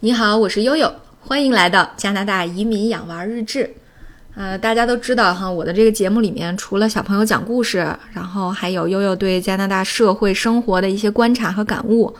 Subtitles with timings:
[0.00, 3.68] 你好，我是悠悠，欢迎来到加拿大移民养娃日志。
[4.34, 7.78] 呃，大家都知道哈，我的这个节目里面除了小朋友讲故事，
[8.12, 12.14] 然后还有悠悠对加拿大社会生活的一些观察和感悟。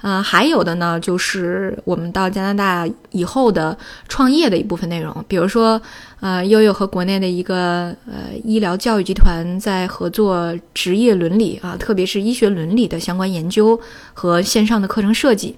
[0.00, 3.76] 呃，还有的呢，就是我们到加拿大以后的
[4.08, 5.78] 创业的一部分内容，比如说，
[6.20, 13.78] 呃，悠悠和国内的一个呃医疗教育集团在合作职业伦理啊，特别是医学伦理的相关研究
[14.14, 15.54] 和线上的课程设计。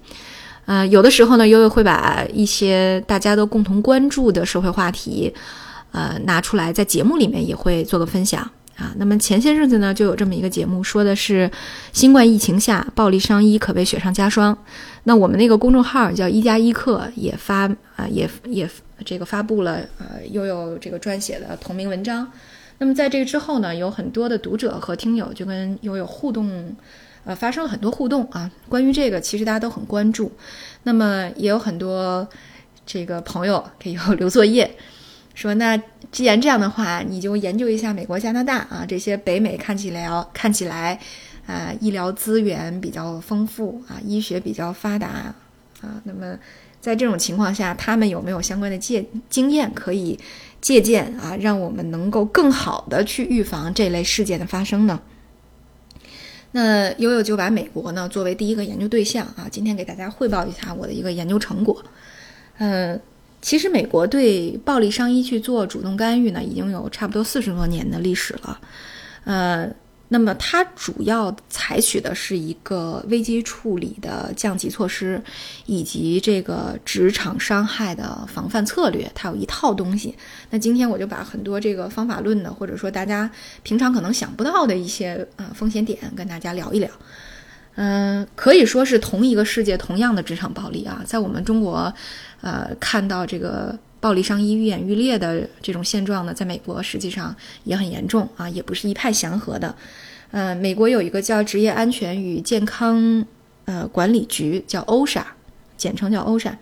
[0.67, 5.33] 呃，有的时候呢，悠悠会把一些大家都共同关注的社会话题。
[5.95, 8.41] 呃，拿出来在节目里面也会做个分享
[8.79, 8.95] 啊。
[8.97, 11.51] 那么前些日子呢，就有这么一个节目，说的是
[11.93, 14.57] 新冠疫情下暴力伤医可谓雪上加霜。
[15.05, 18.67] 那我们那个公众号叫“一加一课”也发啊，也也
[19.05, 22.27] 这个发布了呃悠悠这个撰写的同名文章。
[22.79, 26.75] 那么在这个之后呢，有很多的读者和听友就跟悠悠互动，
[27.25, 28.51] 呃，发生了很多互动啊。
[28.69, 30.31] 关于这个，其实大家都很关注。
[30.83, 32.27] 那么也有很多
[32.85, 34.71] 这个朋友给悠悠 留作业。
[35.35, 40.99] 说那既然这样的话，你就研究一下美国、加拿大啊这些北美看起来看起来，
[41.47, 45.35] 啊医疗资源比较丰富啊，医学比较发达
[45.81, 46.03] 啊。
[46.05, 46.37] 那么
[46.83, 50.19] 在这种情况下，他们有没有相关的借经验可以
[50.61, 55.01] 借鉴啊，让我们能够更好的去预防这类事件的发生呢？
[56.53, 61.83] 那悠悠就把美国呢作为第一个研究对象啊，今天给大家汇报一下我的一个研究成果，
[62.59, 62.99] 呃。
[63.45, 68.61] 其实，美国对暴力伤医去做主动干预呢，已经有差不多四十多年的历史了。
[69.25, 69.69] 呃，
[70.13, 75.23] 那么它主要采取的是一个危机处理的降级措施，
[75.65, 80.15] 以及这个职场伤害的防范策略，它有一套东西。
[80.51, 83.31] 那今天我就把很多这个方法论的，或者说大家
[83.63, 86.91] 平常可能想不到的一些呃风险点，跟大家聊一聊。
[87.77, 91.91] 嗯，可以说是同一个世界，同样的职场暴力啊，在我们中国，
[92.43, 99.75] 呃，看到这个暴力伤医愈演愈烈的这种现状呢，在美国实际上也很严重啊，也不是一派祥和的。
[100.33, 103.25] 呃，美国有一个叫职业安全与健康
[103.67, 105.23] 呃管理局，叫 OSHA，
[105.77, 106.57] 简称叫 OSHA。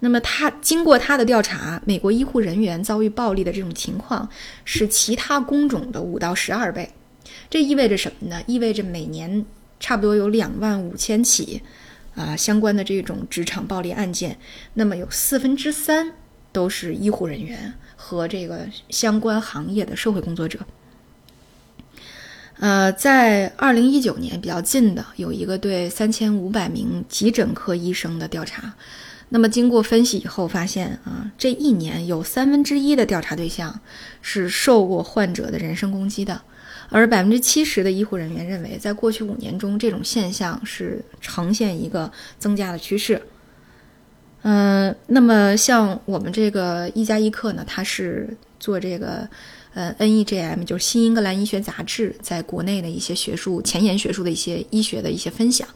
[0.00, 4.28] 那么他经过他的调查，美国医护人员遭遇暴力的这种情况
[4.66, 6.92] 是其他工种的五到十二倍。
[7.48, 8.42] 这意味着什么呢？
[8.46, 9.46] 意味着每年。
[9.82, 11.62] 差不多有两万五千起，
[12.14, 14.38] 啊，相关的这种职场暴力案件，
[14.74, 16.12] 那么有四分之三
[16.52, 20.58] 都是医护人员和这个相关行业的社会工作者。
[22.60, 28.74] 呃，在二零一九年比较近的有一个对三千五百名急诊科医生的调查，
[29.30, 33.80] 那么经过分析以后发现啊，这一年有三分之一的调查对象
[34.20, 36.38] 是受过患者的人身攻击的。
[36.90, 43.22] 而百分之七十的医护人员认为，在过去五年中，这种现象是呈现一个增加的趋势。
[44.42, 49.28] 嗯，那么像我们这个一加一课呢，它是做这个
[49.74, 55.68] 呃 NEJM，就是新英格兰医学杂志在国内的一些学术前沿学术的一些医学的一些分享。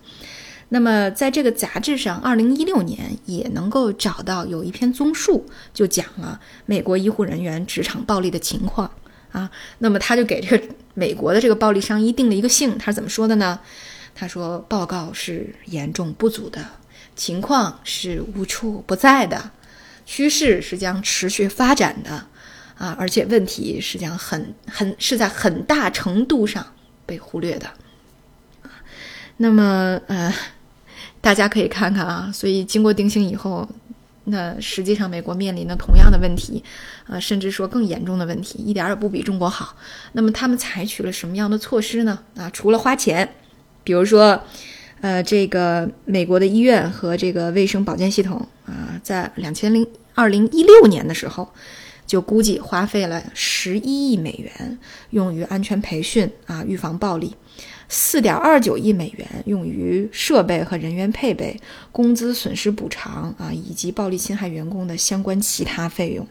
[0.70, 8.90] 那么在这个杂志上，二零一六年也能够找到有一篇综述，就讲了美国医护人员职场暴力的情况。
[9.30, 10.64] 啊，那么他就给这个
[10.94, 13.58] 美国的这个暴力伤医定了一个性，他是怎么说的呢？
[14.14, 16.64] 他说报告是严重不足的，
[17.16, 19.50] 情况是无处不在的，
[20.04, 22.26] 趋势是将持续发展的，
[22.76, 26.66] 啊，而且问题是将很很是在很大程度上
[27.06, 27.70] 被忽略的。
[29.36, 30.32] 那么呃，
[31.20, 33.68] 大家可以看看啊，所以经过定性以后。
[34.26, 36.64] 那实际上，美国面临的同样的问题，
[37.06, 39.76] 呃，甚至说更严重的问题，一点儿也不比中国好。
[40.12, 42.18] 那么他们采取了什么样的措施呢？
[42.34, 43.34] 啊，除了花钱，
[43.84, 44.42] 比如说，
[45.04, 51.46] 呃，这个美国的医院和这个卫生保健系统啊，在两千零二零一六年的时候，
[52.06, 54.78] 就估计花费了十一亿美元
[55.10, 57.36] 用于安全培训啊，预防暴力。
[57.86, 61.60] 四点二九亿美元用于设备和人员配备、
[61.92, 66.26] 工资损失补偿啊，以及暴力侵害员工的相关其他费用。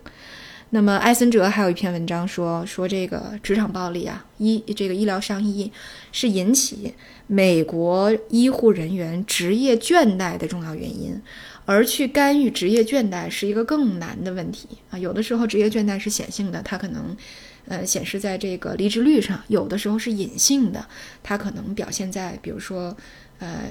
[0.75, 5.71] 那么，艾森哲还有一篇文章说，说这个职场暴力啊，医这个医疗伤医
[6.11, 6.91] 是引起
[7.27, 11.21] 美国医护人员职业倦怠的重要原因，
[11.65, 14.97] 而去干预职业倦怠是一个更难的问题啊。
[14.97, 17.15] 有的时候，职业倦怠是显性的，它可能。
[17.65, 20.85] 呃，显示在这个离职率上，有的时候是隐性的，
[21.23, 22.93] 它可能表现在，比如说，
[23.39, 23.69] 呃，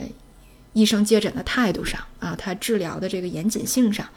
[0.73, 4.09] 医生接诊的态度上啊，他治疗的这个严谨性上。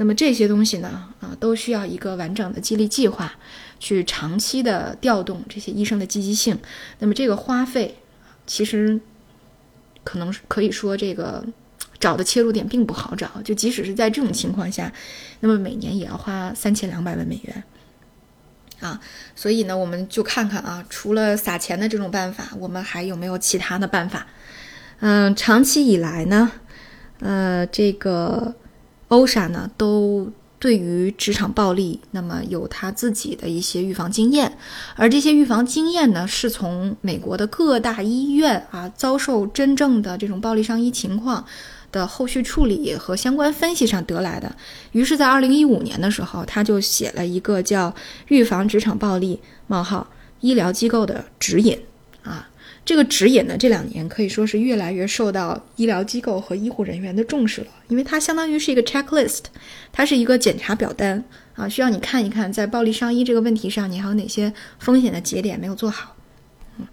[0.00, 3.34] 那么这些东西呢，啊，都需要一个完整的激励计划，
[3.78, 6.58] 去长期的调动这些医生的积极性。
[7.00, 7.98] 那么这个花费，
[8.46, 8.98] 其实
[10.02, 11.44] 可能可以说这个
[11.98, 13.42] 找的切入点并不好找。
[13.44, 14.90] 就即使是在这种情况下，
[15.40, 17.62] 那么每年也要花三千两百万美元
[18.80, 18.98] 啊。
[19.36, 24.26] 所以呢，我们就看看啊，除了撒钱的这种办法，我们还有没有其他的办法？
[25.00, 26.50] 嗯，长期以来呢，
[27.18, 28.54] 呃，这个
[29.10, 30.32] 欧莎呢都。
[30.62, 34.58] 对于职场暴力，那么有他自己的一些预防经验，
[34.94, 41.42] 而这些预防经验呢，是从美国的各大医院啊遭受真正的这种暴力伤医情况
[41.90, 44.54] 的后续处理和相关分析上得来的。
[44.92, 47.88] 于是，在二零一五年的时候，他就写了一个叫
[48.28, 50.06] 《预防职场暴力：冒号
[50.40, 51.74] 医疗机构的指引》。
[52.90, 59.42] 这个指引呢，这两年可以说是越来越受到医疗机构和医护人员的重视了，因为它相当于是一个 checklist，
[59.92, 61.22] 它是一个检查表单
[61.54, 66.16] 啊，需要你看一看，在暴力伤医这个问题上，你还有哪些风险的节点没有做好。
[66.78, 66.86] 嗯，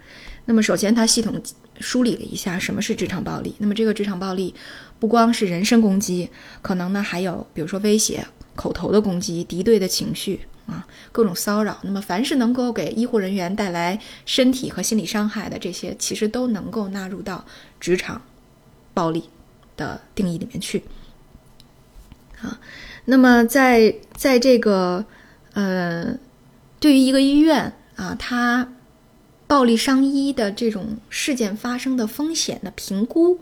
[0.46, 1.42] 那么首先它系统
[1.80, 4.54] 梳理了一下什么是职场暴力，那么这个职场暴力
[5.00, 6.30] 不光是人身攻击，
[6.62, 8.24] 可能呢还有比如说威胁、
[8.56, 10.42] 口头的攻击、敌对的情绪。
[10.68, 17.44] 啊，各种骚扰，那么凡是能够给医护人员带来身体和心理伤害的这些，其实都能够纳入到
[17.80, 18.22] 职场
[18.94, 19.30] 暴力
[19.78, 20.84] 的定义里面去。
[22.42, 22.60] 啊，
[23.06, 25.06] 那么在在这个
[25.54, 26.18] 呃，
[26.80, 28.70] 对于一个医院啊，它
[29.48, 33.40] 暴力伤医的这种事件发生的风险的评估，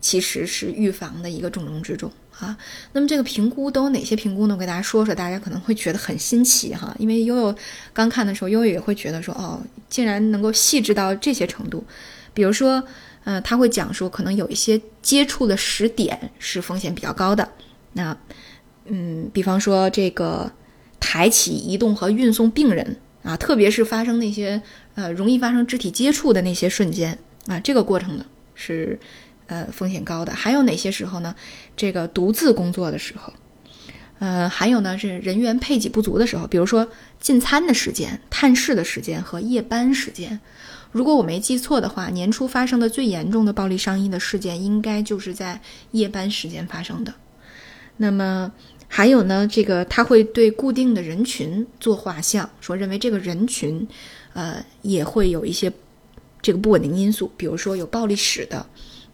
[0.00, 2.10] 其实是预防的一个重中之重。
[2.42, 2.56] 啊，
[2.92, 4.54] 那么这个评估都有哪些评估呢？
[4.54, 6.92] 我给大家说说，大家可能会觉得很新奇哈。
[6.98, 7.54] 因为悠悠
[7.92, 11.84] 刚看的时候，悠悠也会觉得说，哦，竟然能够细致到这些程度。
[12.34, 12.82] 比如说，
[13.22, 17.48] 呃，他会讲说，可能有一些接触的时点是风险比较高的。
[17.92, 18.16] 那，
[18.86, 20.50] 嗯，比方说这个
[20.98, 24.60] 抬起、移动和运送病人啊，特别是发生那些
[24.96, 27.16] 呃容易发生肢体接触的那些瞬间
[27.46, 28.98] 啊，这个过程呢是。
[29.52, 31.34] 呃，风险高的还有哪些时候呢？
[31.76, 33.30] 这个独自工作的时候，
[34.18, 36.88] 呃，还有呢是人员配给不足的时候，比如说
[37.20, 40.40] 进餐的时间、探视的时间和夜班时间。
[40.90, 45.60] 如果我没记错的话，年初发生的最严重的暴力伤医的事件，应该就是在
[45.90, 47.12] 夜班时间发生的。
[47.98, 48.50] 那么
[48.88, 53.86] 还有呢，这个他会对固定的人群做画像，说认为这个人群，
[54.32, 55.70] 呃，也会有一些
[56.40, 58.64] 这个不稳定因素，比如说有暴力史的。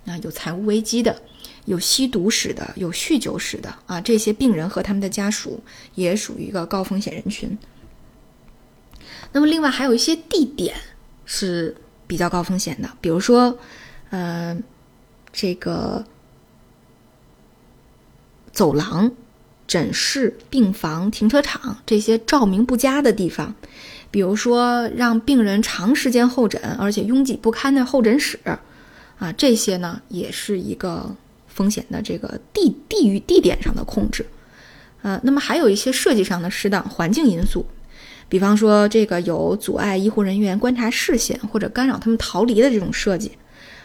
[0.09, 1.21] 啊，有财务危机的，
[1.67, 5.63] 有吸毒史的，有酗酒史的啊，这些病人和他们的家属
[5.95, 7.57] 也属于一个高风险人群。
[9.33, 10.75] 那么，另外还有一些地点
[11.27, 11.77] 是
[12.07, 13.59] 比较高风险的，比如说，
[14.09, 14.59] 呃，
[15.31, 16.03] 这个
[18.51, 19.13] 走廊、
[19.67, 23.55] 诊室、病房、停车场这些照明不佳的地方，
[24.11, 28.41] 比如说让病人长时间候诊，而且拥挤不堪的候诊室。
[29.19, 31.15] 啊，这些呢也是一个
[31.49, 34.25] 风险的这个地地域地点上的控制，
[35.03, 37.67] 呃，那么还有一些设计上的适当环境因素，
[38.29, 43.33] 比方说这个有阻碍医护人员观察视线或者干扰他们逃离的这种设计，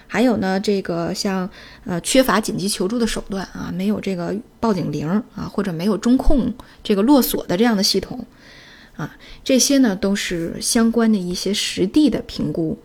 [0.06, 1.50] 还有呢这个像
[1.86, 6.54] 呃缺乏紧急求助的手段啊，没有这个报警铃啊，或者没有中控
[6.84, 8.24] 这个落锁的这样的系统
[8.96, 12.78] 啊，这些呢都是相关的一些实地的评估。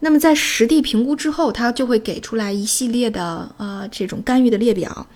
[0.00, 5.06] 那么在实地评估之后，它就会给出来一系列的呃这种干预的列表，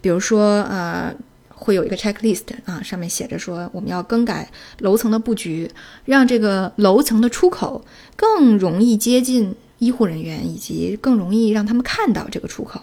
[0.00, 1.14] 比如说呃
[1.48, 4.50] 会有一个 checklist 啊，上面写着说我们要更改
[4.80, 5.70] 楼层的布局，
[6.04, 7.84] 让这个楼层的出口
[8.16, 12.82] 更容易接近医护人员，以及更容易让他们看到这个出口，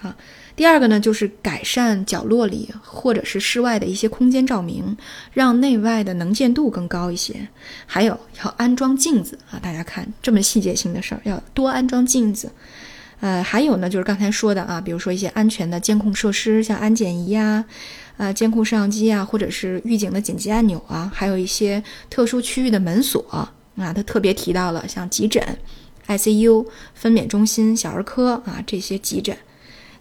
[0.00, 0.16] 啊。
[0.56, 4.96] 第二个呢，就是改善角落里或者是室外的一些空间照明，
[5.32, 7.48] 让内外的能见度更高一些。
[7.86, 12.52] 还有要安装镜子啊，大家看这么细节性的事儿，要多安装镜子。
[13.20, 17.64] 呃，还有呢，就是刚才说的啊，比如说一些安全的监控设施，像安检仪呀
[18.16, 23.52] 啊、监控摄像机啊，或者是预警的紧急按钮啊，还有一些特殊区域的门锁啊，
[23.92, 25.42] 他特别提到了像急诊、
[26.06, 29.36] ICU、分娩中心、小儿科啊这些急诊。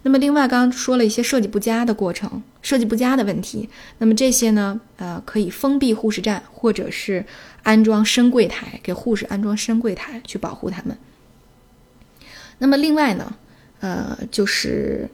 [0.05, 3.69] 那么，另外刚刚说了一些设计不佳的过程，设计不佳的问题。
[3.99, 7.25] 那么这些呢，呃，可以封闭护士站，或者是
[7.63, 10.97] 安装深柜台，给护士安装深柜台去保护他们。
[12.57, 13.33] 那么另外呢，
[13.79, 15.09] 呃，就是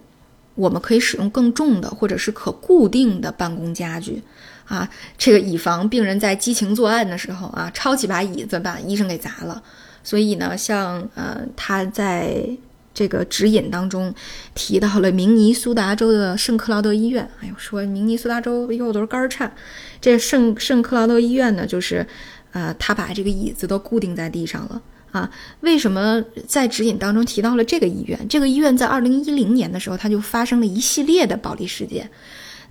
[0.55, 4.23] 我们可以使用更重的或者是可固定的办公家具
[4.65, 9.61] 啊，这个以防病人在激情作案的时候啊，抄起把椅子把医生给砸了。
[10.03, 12.57] 所以呢，像呃，他在。
[12.93, 14.13] 这个指引当中
[14.53, 17.29] 提到了明尼苏达州的圣克劳德医院。
[17.41, 19.53] 哎呦，说明尼苏达州又都是肝颤。
[20.01, 22.05] 这圣圣克劳德医院呢，就是，
[22.51, 24.81] 呃，他把这个椅子都固定在地上了
[25.11, 25.29] 啊，
[25.61, 28.19] 为什么在指引当中提到了这个医院？
[28.27, 32.09] 这个医院在二零一零年的时候，它就发生了一系列的暴力事件，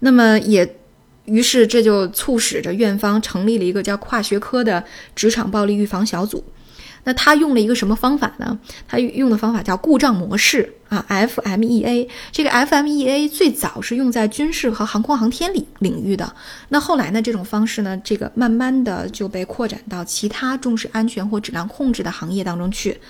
[0.01, 0.77] 那么也，
[1.25, 4.85] 于是这就促使着院方成立了一个叫跨学科的
[5.15, 6.45] 职场暴力预防小组。
[7.09, 8.59] 那他用了一个什么方法呢？
[8.87, 12.07] 他用的方法叫故障模式啊，FMEA。
[12.31, 16.31] 这个 FMEA 最早是用在军事和航空航天领领域的。
[16.69, 23.01] 那后来呢，这种方式呢，这个慢慢的就被扩展到其他重视安全或质量控制的行业当中去。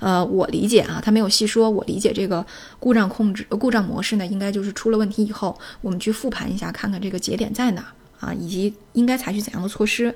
[0.00, 1.70] 呃，我理解啊，他没有细说。
[1.70, 2.44] 我理解这个
[2.80, 7.84] 故障控制、故障模式呢，应该就是出了问题以后，我们去复盘一下，看看这个节点在哪
[8.18, 10.12] 啊，以及应该采取怎样的措施。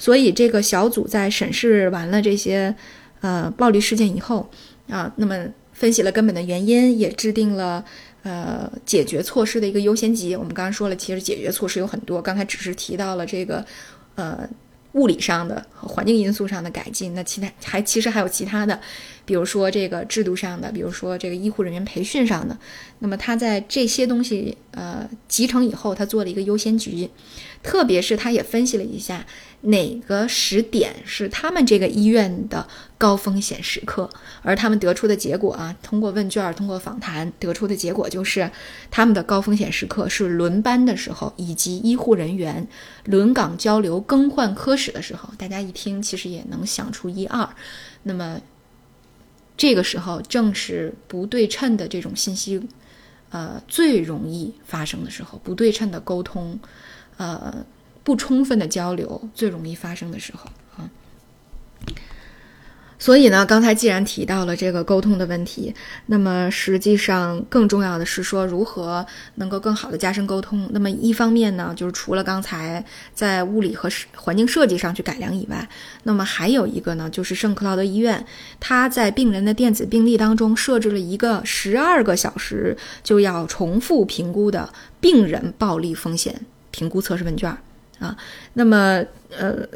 [0.00, 2.74] 所以，这个小组在审视完了这些，
[3.20, 4.48] 呃，暴力事件以后，
[4.88, 7.84] 啊，那么分析了根本的原因，也制定了
[8.22, 10.34] 呃解决措施的一个优先级。
[10.34, 13.62] 我们刚刚说了，其实解决措施有很多，刚才只是提到了这个，
[14.14, 14.48] 呃。
[14.94, 18.76] 物理上的和环境因素上的改进，那其他还其实还有其他的，
[19.24, 22.58] 比如说这个制度上的，比如说这个医护人员培训上的。
[22.98, 27.08] 那么他在这些东西呃集成以后，他做了一个优先级，
[27.62, 29.24] 特别是他也分析了一下
[29.62, 32.66] 哪个时点是他们这个医院的
[32.98, 34.10] 高风险时刻，
[34.42, 38.50] 而他们得出的结果啊，通过问卷、通过访谈得出的结果就是，
[38.90, 42.66] 他们的高风险时刻是轮班的时候，以及医护人员
[43.04, 44.76] 轮岗交流、更换科。
[44.80, 47.46] 室的时候，大家一听，其实也能想出一二。
[48.04, 48.40] 那么，
[49.60, 52.58] 这个时候正是不对称的这种信息，
[53.28, 56.58] 呃，最容易发生的时候，不对称的沟通，
[57.18, 57.66] 呃，
[58.02, 60.48] 不充分的交流，最容易发生的时候。
[63.00, 65.74] 所以呢，刚才既然提到了这个沟通的问题，
[66.06, 69.04] 那么实际上更重要的是说如何
[69.36, 70.68] 能够更好的加深沟通。
[70.72, 75.66] 那么一方面呢，就是除了刚才在物理和环境设计上去改良以外，
[76.02, 78.22] 那么还有一个呢，就是圣克劳德医院，
[78.60, 86.38] 它在病人的电子病历当中设置了一个十二个小时就要重复评估的病人暴力风险
[86.70, 87.50] 评估测试问卷
[87.98, 88.14] 啊。
[88.52, 89.02] 那么
[89.38, 89.66] 呃。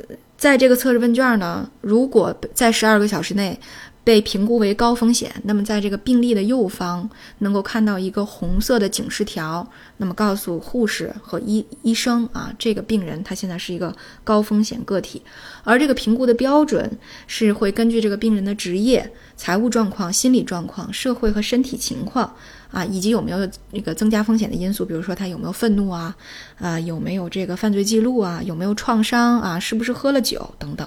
[0.45, 3.59] 在这个测试问卷呢，如果在十二个小时内
[4.05, 7.09] 被评估为高风险，那么在这个病历的右方
[7.39, 15.23] 能够看到一个红色的警示条，那么告诉护士和医医生啊，这个病人他现在是一个高风险个体，
[15.65, 22.33] 而这个评估的标准是会根据这个病人的职业、财务状况、心理状况、社会和身体情况。
[22.71, 26.13] 啊，以及有没有那个增加风险的因素，比如说他有没有愤怒啊，
[26.59, 30.85] 啊有没有这个犯罪记录啊，有没有创伤啊，是不是喝了酒等等，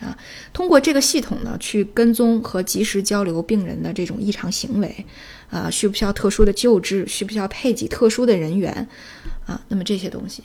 [0.00, 0.16] 啊，
[0.52, 5.06] 通过这个系统呢，去跟踪和及时交流病人的这种异常行为，
[5.48, 8.86] 啊，需不需要特殊的救治，需不需要配给特殊的人员，
[9.46, 10.42] 啊，那么这些东西，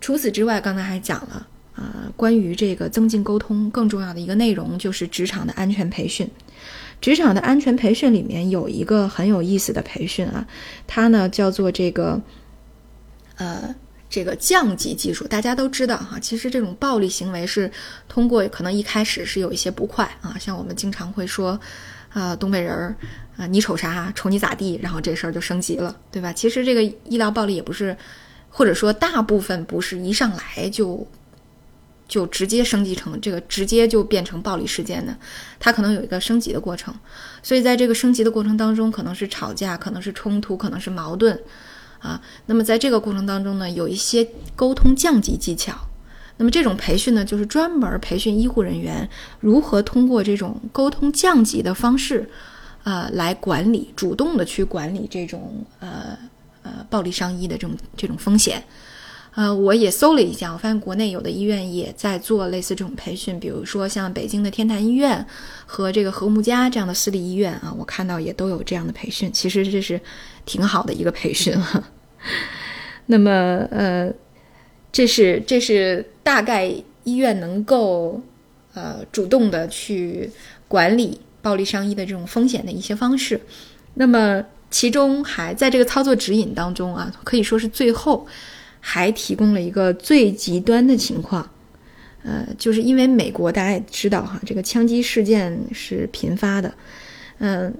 [0.00, 6.28] 除此之外，刚才还讲了，啊，关于这个增进沟通更重要的一个内容就是职场的安全培训。
[7.00, 10.44] 职场的安全培训里面有一个很有意思的培训啊，
[10.88, 12.20] 它呢叫做这个，
[13.36, 13.72] 呃，
[14.08, 15.26] 这个降级技术。
[15.26, 17.70] 大家都知道哈，其实这种暴力行为是
[18.08, 21.58] 通过可能一开始是有一些不快啊，像我们经常会说，
[22.12, 22.96] 啊，东北人儿
[23.36, 26.32] 啊，你瞅啥，瞅你咋地，然后这事儿就升级了，对吧？
[26.32, 27.96] 其实这个医疗暴力也不是，
[28.50, 31.06] 或者说大部分不是一上来就。
[32.08, 35.14] 就直接升级成这个，直接就变成暴力事件的，
[35.60, 36.94] 它可能有一个升级的过程，
[37.42, 41.38] 所以在这个升级的过程当中，可能是吵架，可能是冲突，可能是矛盾，
[42.00, 45.74] 啊，那么在这个过程当中呢，有一些沟通降级技巧，
[46.36, 49.08] 那么这种培训呢，就是专门培训医护人员
[49.40, 52.28] 如何通过这种沟通降级的方式，
[52.84, 56.16] 呃，来管理，主动的去管理这种呃
[56.62, 58.62] 呃暴力伤医的这种这种风险。
[59.34, 65.24] 呃，我也搜了一下，我发现国内有的医院也在做类似这种培训，比如说像北京的天坛医院
[65.64, 69.30] 和这个和睦家这样的私立医院啊，我看到也都有这样的培训。
[69.32, 70.00] 其实这是
[70.44, 71.80] 挺好的一个培训哈。
[73.06, 73.30] 那么，
[73.70, 74.12] 呃，
[74.90, 76.72] 这是这是大概
[77.04, 78.20] 医院能够
[78.74, 80.28] 呃主动的去
[80.66, 83.40] 管理暴力伤医的这种风险的一些方式。
[83.94, 88.26] 那么，其中还在这个操作指引当中啊，可以说是最后。
[88.90, 91.46] 还提供了一个最极端的情况，
[92.22, 96.72] 呃，就是因为美国大家也知道哈，这个枪击事件是频发的，
[97.36, 97.70] 嗯，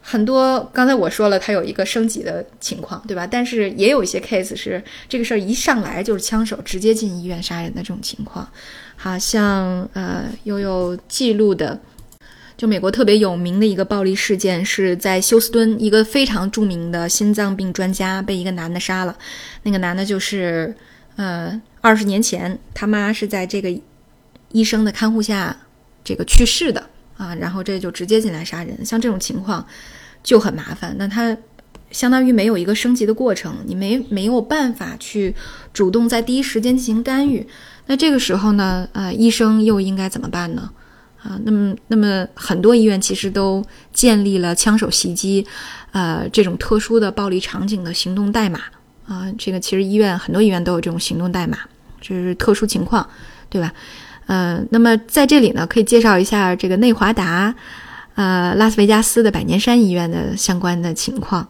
[0.00, 3.26] 很多刚才我说了，它有一个升级的情况，对吧？
[3.26, 8.48] 但是也有一些 case 是这个事儿一上来就是枪手直接进医院杀人的这种情况，
[8.94, 11.80] 好像呃，又有记录的。
[12.56, 19.16] 就美国特别有名的一个暴力事件，是在休斯敦，一个非常著名的心脏病专家被一个男的杀了。
[19.62, 20.74] 那个男的就是，
[21.16, 23.72] 呃，二十年前他妈是在这个
[24.50, 25.56] 医生的看护下
[26.04, 29.66] 这个去世的啊，然后这就直接进来杀人，像这种情况
[30.22, 30.94] 就很麻烦。
[30.98, 31.36] 那他
[31.90, 35.34] 相当于没有一个升级的过程，你没没有办法去
[35.72, 37.46] 主动在第一时间进行干预。
[37.86, 40.70] 那这个时候呢，呃，医生又应该怎么办呢？
[41.22, 45.46] 啊，那么那么很多医院其实都建立了枪手袭击，
[45.92, 48.60] 呃，这种特殊的暴力场景的行动代码
[49.06, 49.32] 啊。
[49.38, 51.58] 这个其实医院很多医院都有这种行动代码，
[52.00, 53.08] 就是特殊情况，
[53.48, 53.72] 对吧？
[54.26, 57.54] 呃，那么在这里呢，可以介绍一下这个内华达，
[58.14, 61.46] 呃，拉斯维加斯的百年山医院的相关的情况。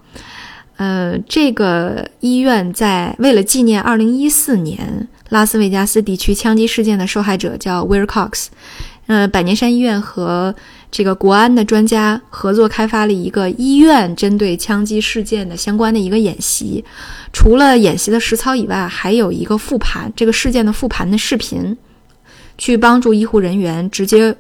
[0.77, 8.47] 呃，这个医院在为了纪念2014年拉斯维加斯地区枪击事件的受害者叫 Will Cox，
[9.13, 10.55] 呃，百年山医院和
[10.91, 16.83] 这个国安的专家合作开发了一个医院针对枪击事件的相关的一个演习。
[17.31, 21.77] 除了演习的实操以外，还有一个复盘这个事件的复盘的视频，
[22.57, 24.35] 去帮助医护人员直接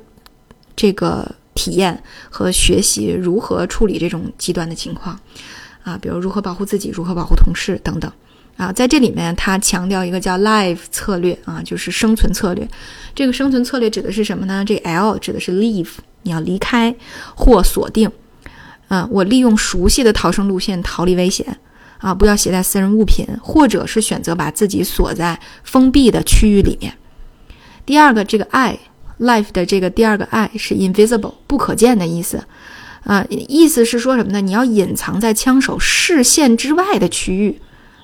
[0.74, 5.20] 这个体验和学习如何处理这种极端的情况。
[5.82, 8.10] 啊，比如如何保护自己，如何保护同事等等，
[8.56, 12.68] 啊，在这里面他强调一个叫 “live” 策略啊，就是生存策略。
[13.14, 14.64] 这个生存策略指的是什么呢？
[14.64, 15.88] 这 L 指的是 leave，
[16.22, 16.94] 你要离开
[17.34, 18.10] 或锁定。
[18.88, 21.58] 啊，我利用熟悉的逃生路线逃离危险。
[21.98, 26.92] 啊，不要携带私人物品，或者是选择把自己锁在封闭的区域里面。
[27.86, 32.44] 第二个，这个 I，life 的这个第二个 I 是 invisible，不可见的意思。
[33.04, 34.40] 啊，意思是说什么呢？
[34.40, 37.60] 你要隐藏在枪手视线之外的区域，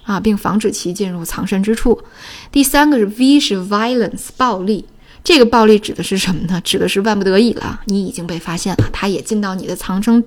[0.09, 2.03] 啊，并防止其进入藏身之处。
[2.50, 4.87] 第三个是 V 是 violence 暴力，
[5.23, 6.59] 这个暴力指的是什么呢？
[6.62, 10.25] 指的是万不得已了，你已经被发现了，他也进到你的藏身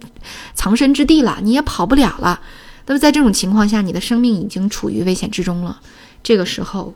[0.54, 2.40] 藏身之地了，你也跑不了了。
[2.86, 5.82] 那么在这种情况下，你的生命已经处于危险之中了。
[6.22, 6.94] 这个时候，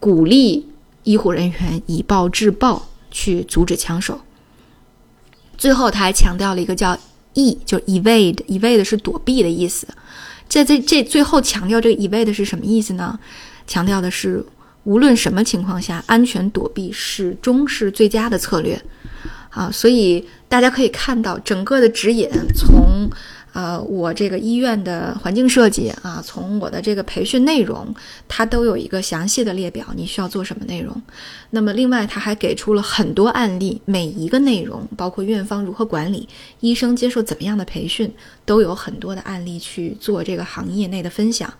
[0.00, 0.66] 鼓励
[1.02, 4.22] 医护人员以暴制暴，去阻止枪手。
[5.58, 6.96] 最后，他还强调了一个叫
[7.34, 9.86] “e”，就 evade，evade 是躲避的意思。
[10.48, 13.18] 在这这最后强调这个 evade 是什么意思呢？
[13.66, 14.44] 强调的是
[14.84, 18.80] 无论什么情况下，安全躲避始终是最佳的策略。
[19.50, 23.10] 啊，所以大家可以看到整个的指引从。
[23.58, 27.92] 呃，我这个医院的环境设计啊，从我的这个培训内容，
[28.28, 31.02] 它都有一个详细的列表，你需要做什么内容。
[31.50, 36.28] 那么，另外他还给出了很多案例，每一个内容，包括院方如何管理，
[36.60, 38.08] 医生接受怎么样的培训，
[38.44, 41.52] 都有很多的案例去做这个行业内的分享。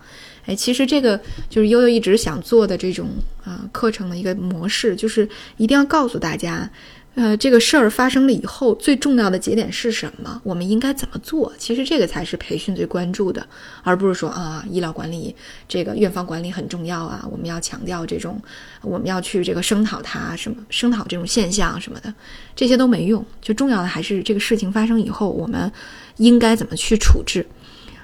[0.45, 3.09] 哎，其实这个就是悠悠一直想做的这种
[3.43, 6.71] 啊课程的一个模式，就是一定要告诉大家。
[7.15, 10.39] 呃，这个事儿发生了以后，最重要的节点是什么？
[10.41, 11.51] 我们应该怎么做？
[11.57, 13.45] 其实这个才是培训最关注的，
[13.83, 15.35] 而不是说啊，医疗管理
[15.67, 18.41] 这个院方管理很重要啊，我们要强调这种，
[18.81, 22.13] 我们要去这个声讨它什么，声讨这种现象什么的，
[22.55, 23.25] 这些都没用。
[23.41, 25.69] 就重要的还是这个事情发生以后，我们
[26.17, 27.45] 应该怎么去处置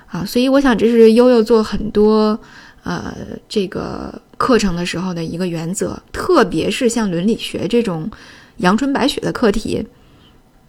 [0.07, 0.25] 啊？
[0.25, 2.37] 所以我想，这是悠悠做很多
[2.83, 3.15] 呃
[3.47, 8.11] 这个课程的时候的一个原则，特别是像伦理学这种。
[8.57, 9.85] 阳春白雪的课题，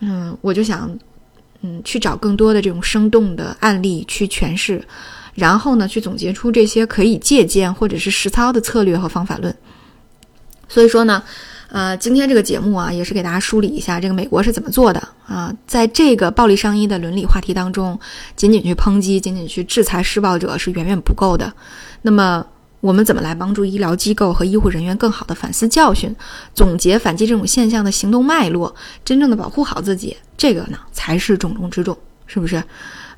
[0.01, 0.91] 嗯，我就想，
[1.63, 4.83] 嗯，去找更多的这种生动的案例去诠释，
[5.35, 9.55] 然后呢，去总结出这些可以借鉴或者是实操的策略和方法论。
[10.69, 11.23] 所以说呢，
[11.69, 17.99] 呃，今天这个节目啊，也是给大家梳理一下这个美国是怎么做的啊，在这个暴力伤医的伦理话题当中，
[18.35, 21.53] 仅仅去抨击、仅仅去制裁施暴者是远远不够的。
[22.03, 22.45] 那么。
[22.81, 26.15] 我们怎么来帮助医疗机构和医护人员更好的反思教训，
[26.55, 28.73] 总结反击这种现象的行动脉络，
[29.05, 32.63] 真正的保护好自己，这个呢才是重中之重，是不是？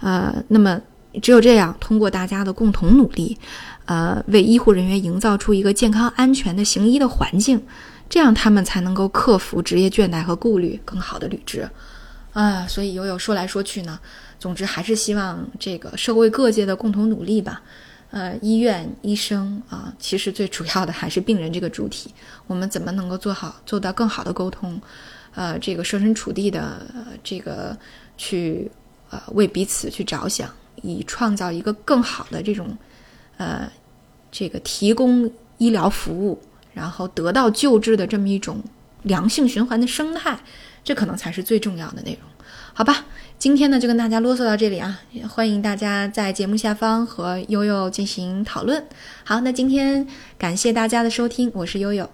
[0.00, 0.80] 呃，那么
[1.20, 3.36] 只有这样，通过大家的共同努力，
[3.86, 7.60] 呃，为医护人员营造出一个健康安全的行医的环境，
[8.08, 11.68] 这样他们才能够克服职业倦怠和顾虑，更好的履职。
[12.32, 13.98] 啊，所以悠悠说来说去呢，
[14.38, 17.60] 总之还是希望这个社会各界的共同努力吧。
[18.10, 22.14] 呃，医院医生啊，其实最主要的还是病人这个主体。
[22.46, 24.80] 我们怎么能够做好做到更好的沟通？
[25.34, 26.86] 呃，这个设身处地的
[27.22, 27.76] 这个
[28.16, 28.70] 去
[29.10, 30.50] 呃为彼此去着想，
[30.82, 32.76] 以创造一个更好的这种
[33.36, 33.70] 呃
[34.32, 36.42] 这个提供医疗服务，
[36.72, 38.62] 然后得到救治的这么一种
[39.02, 40.40] 良性循环的生态，
[40.82, 42.28] 这可能才是最重要的内容，
[42.72, 43.04] 好吧？
[43.38, 45.00] 今天呢，就跟大家啰嗦到这里啊！
[45.28, 48.84] 欢迎大家在节目下方和悠悠进行讨论。
[49.22, 50.04] 好，那今天
[50.36, 52.10] 感谢大家的收听，我是悠悠。